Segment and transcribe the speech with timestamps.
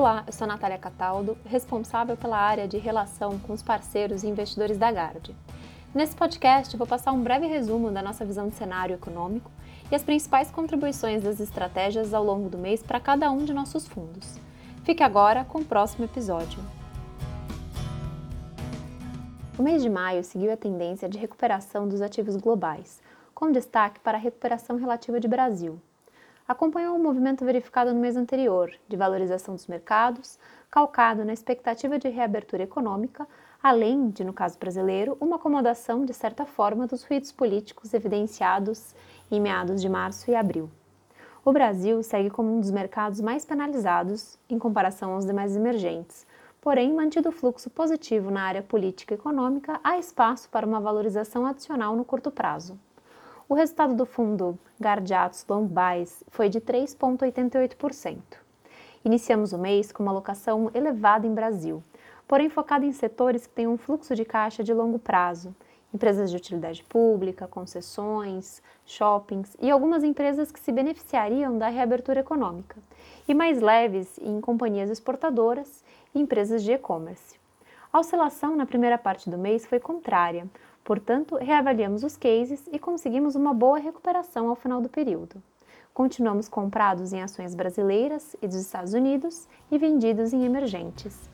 [0.00, 4.78] Olá, eu sou Natália Cataldo, responsável pela área de relação com os parceiros e investidores
[4.78, 5.36] da Gard.
[5.94, 9.50] Nesse podcast, vou passar um breve resumo da nossa visão de cenário econômico
[9.92, 13.86] e as principais contribuições das estratégias ao longo do mês para cada um de nossos
[13.86, 14.40] fundos.
[14.84, 16.60] Fique agora com o próximo episódio.
[19.58, 23.02] O mês de maio seguiu a tendência de recuperação dos ativos globais,
[23.34, 25.78] com destaque para a recuperação relativa de Brasil.
[26.50, 30.36] Acompanhou o movimento verificado no mês anterior, de valorização dos mercados,
[30.68, 33.24] calcado na expectativa de reabertura econômica,
[33.62, 38.96] além de, no caso brasileiro, uma acomodação de certa forma dos ruídos políticos evidenciados
[39.30, 40.68] em meados de março e abril.
[41.44, 46.26] O Brasil segue como um dos mercados mais penalizados em comparação aos demais emergentes,
[46.60, 51.46] Porém, mantido o fluxo positivo na área política e econômica, há espaço para uma valorização
[51.46, 52.78] adicional no curto prazo.
[53.50, 58.16] O resultado do fundo Gardiatos Long Buys foi de 3,88%.
[59.04, 61.82] Iniciamos o mês com uma alocação elevada em Brasil,
[62.28, 65.52] porém focada em setores que têm um fluxo de caixa de longo prazo,
[65.92, 72.76] empresas de utilidade pública, concessões, shoppings e algumas empresas que se beneficiariam da reabertura econômica,
[73.26, 75.82] e mais leves em companhias exportadoras
[76.14, 77.36] e empresas de e-commerce.
[77.92, 80.46] A oscilação na primeira parte do mês foi contrária,
[80.84, 85.42] portanto, reavaliamos os cases e conseguimos uma boa recuperação ao final do período.
[85.92, 91.28] Continuamos comprados em ações brasileiras e dos Estados Unidos e vendidos em emergentes.